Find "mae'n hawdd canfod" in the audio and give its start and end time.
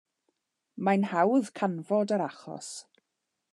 0.87-2.17